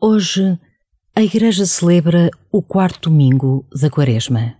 [0.00, 0.56] Hoje,
[1.12, 4.54] a Igreja celebra o quarto domingo da Quaresma.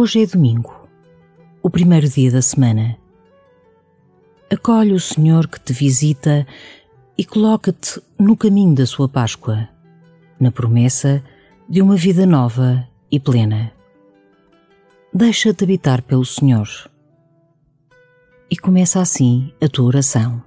[0.00, 0.88] Hoje é domingo,
[1.60, 2.96] o primeiro dia da semana.
[4.48, 6.46] Acolhe o Senhor que te visita
[7.18, 9.68] e coloca-te no caminho da sua Páscoa,
[10.38, 11.20] na promessa
[11.68, 13.72] de uma vida nova e plena.
[15.12, 16.68] Deixa-te habitar pelo Senhor.
[18.48, 20.40] E começa assim a tua oração.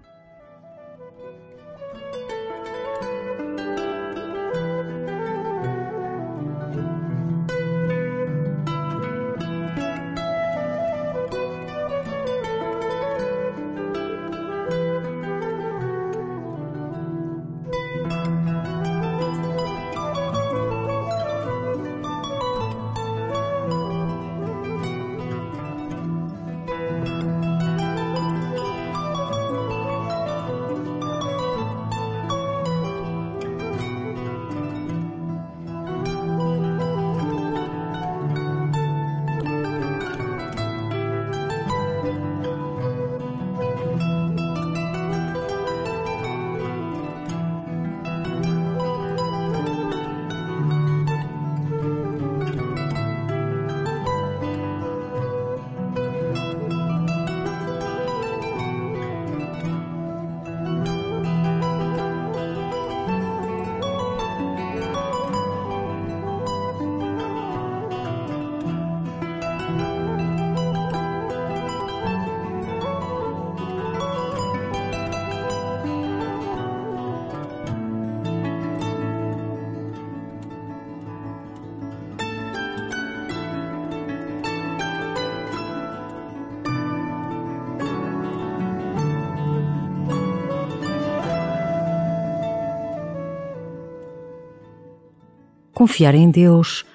[95.81, 96.85] Confiar em Deus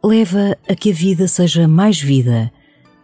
[0.00, 2.48] leva a que a vida seja mais vida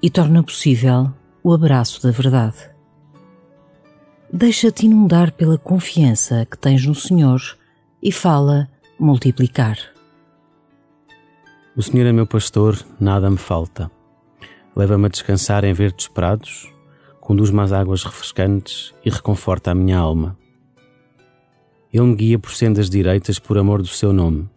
[0.00, 2.58] e torna possível o abraço da verdade.
[4.32, 7.40] Deixa-te inundar pela confiança que tens no Senhor
[8.00, 8.70] e fala
[9.00, 9.78] multiplicar.
[11.74, 13.90] O Senhor é meu pastor, nada me falta.
[14.76, 16.72] Leva-me a descansar em verdes prados,
[17.20, 20.38] conduz-me às águas refrescantes e reconforta a minha alma.
[21.92, 24.48] Ele me guia por sendas direitas por amor do seu nome.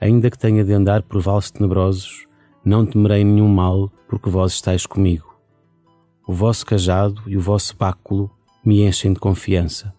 [0.00, 2.26] Ainda que tenha de andar por vales tenebrosos,
[2.64, 5.34] não temerei nenhum mal, porque vós estáis comigo.
[6.26, 8.30] O vosso cajado e o vosso báculo
[8.64, 9.94] me enchem de confiança.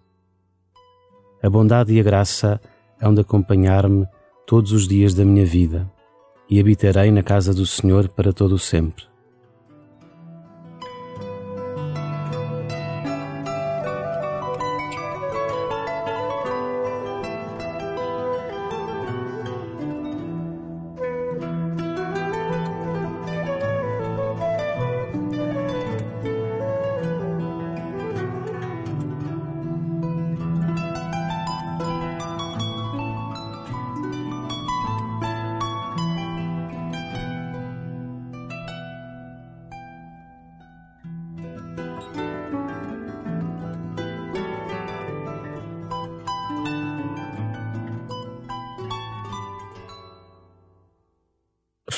[1.44, 2.60] A bondade e a graça
[3.00, 4.08] hão de acompanhar-me
[4.46, 5.90] todos os dias da minha vida,
[6.50, 9.11] e habitarei na casa do Senhor para todo o sempre.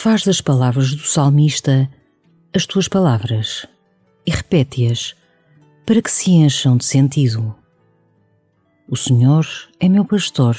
[0.04, 1.90] Faz das palavras do salmista
[2.54, 3.66] as tuas palavras
[4.26, 5.16] e repete-as
[5.86, 7.56] para que se encham de sentido.
[8.86, 9.48] O Senhor
[9.80, 10.58] é meu pastor,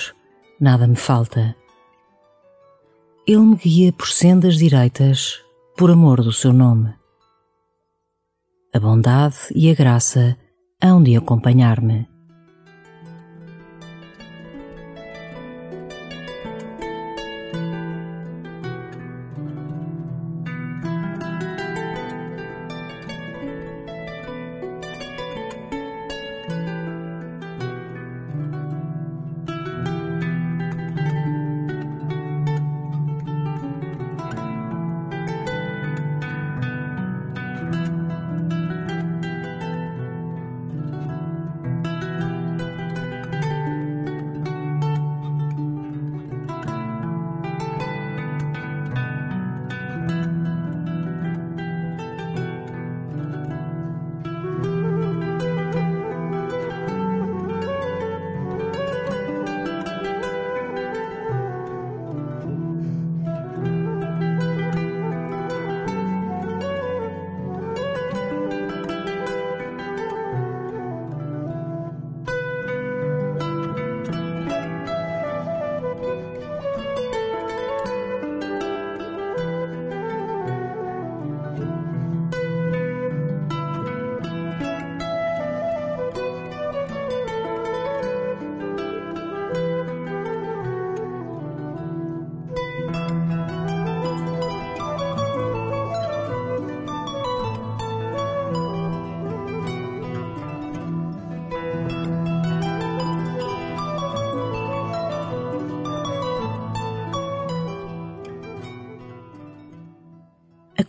[0.59, 1.55] nada me falta.
[3.27, 5.39] Ele me guia por sendas direitas,
[5.77, 6.95] por amor do seu nome.
[8.73, 10.39] A bondade e a graça
[10.81, 12.09] hão de acompanhar-me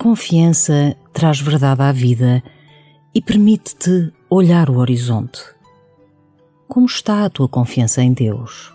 [0.05, 2.43] confiança traz verdade à vida
[3.11, 5.41] e permite-te olhar o horizonte.
[6.67, 8.71] Como está a tua confiança em Deus?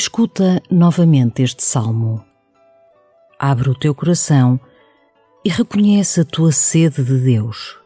[0.00, 2.24] Escuta novamente este salmo.
[3.36, 4.60] Abre o teu coração
[5.44, 7.76] e reconhece a tua sede de Deus.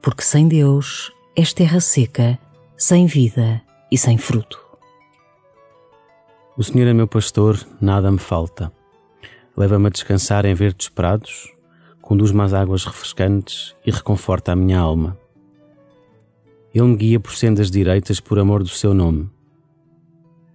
[0.00, 2.38] Porque sem Deus és terra seca,
[2.76, 4.64] sem vida e sem fruto.
[6.56, 8.72] O Senhor é meu pastor, nada me falta.
[9.56, 11.52] Leva-me a descansar em verdes prados,
[12.00, 15.18] conduz-me às águas refrescantes e reconforta a minha alma.
[16.72, 19.28] Ele me guia por sendas direitas por amor do seu nome.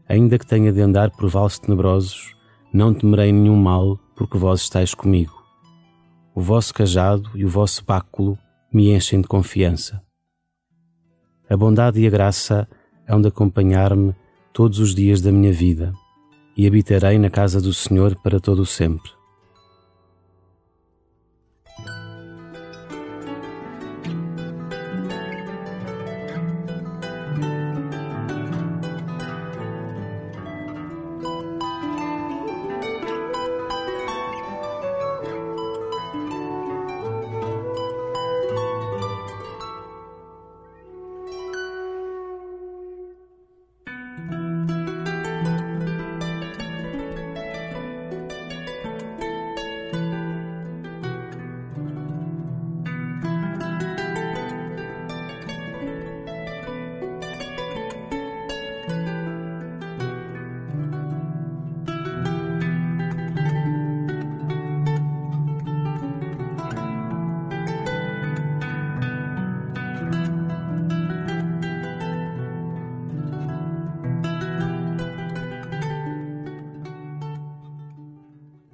[0.09, 2.35] Ainda que tenha de andar por vales tenebrosos,
[2.71, 5.33] não temerei nenhum mal, porque vós estáis comigo.
[6.33, 8.37] O vosso cajado e o vosso báculo
[8.71, 10.01] me enchem de confiança.
[11.49, 12.67] A bondade e a graça
[13.07, 14.13] hão de acompanhar-me
[14.53, 15.93] todos os dias da minha vida,
[16.55, 19.16] e habitarei na casa do Senhor para todo o sempre.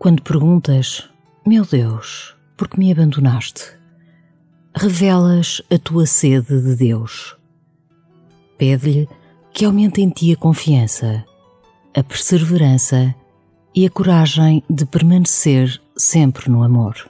[0.04, 1.10] Quando perguntas,
[1.48, 3.62] meu Deus, por que me abandonaste?
[4.76, 7.38] Revelas a tua sede de Deus.
[8.58, 9.08] Pede-lhe
[9.54, 11.24] que aumente em ti a confiança,
[11.96, 13.16] a perseverança
[13.74, 17.10] e a coragem de permanecer sempre no amor.